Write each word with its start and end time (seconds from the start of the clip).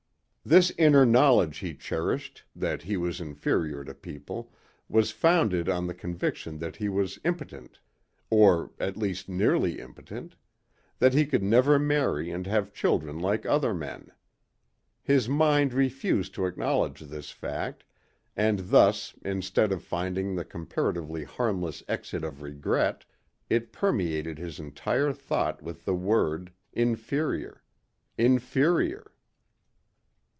This 0.43 0.71
inner 0.75 1.05
knowledge 1.05 1.59
he 1.59 1.75
cherished, 1.75 2.43
that 2.55 2.81
he 2.81 2.97
was 2.97 3.21
inferior 3.21 3.83
to 3.83 3.93
people, 3.93 4.51
was 4.89 5.11
founded 5.11 5.69
on 5.69 5.85
the 5.85 5.93
conviction 5.93 6.57
that 6.57 6.77
he 6.77 6.89
was 6.89 7.19
impotent; 7.23 7.77
or 8.31 8.71
at 8.79 8.97
least 8.97 9.29
nearly 9.29 9.79
impotent; 9.79 10.35
that 10.97 11.13
he 11.13 11.27
could 11.27 11.43
never 11.43 11.77
marry 11.77 12.31
and 12.31 12.47
have 12.47 12.73
children 12.73 13.19
like 13.19 13.45
other 13.45 13.71
men. 13.71 14.11
His 15.03 15.29
mind 15.29 15.73
refused 15.75 16.33
to 16.33 16.47
acknowledge 16.47 17.01
this 17.01 17.29
fact 17.29 17.83
and 18.35 18.71
thus 18.71 19.13
instead 19.23 19.71
of 19.71 19.83
finding 19.83 20.33
the 20.33 20.43
comparatively 20.43 21.23
harmless 21.23 21.83
exit 21.87 22.23
of 22.23 22.41
regret, 22.41 23.05
it 23.47 23.71
permeated 23.71 24.39
his 24.39 24.59
entire 24.59 25.13
thought 25.13 25.61
with 25.61 25.85
the 25.85 25.93
word 25.95 26.51
inferior... 26.73 27.61
inferior. 28.17 29.05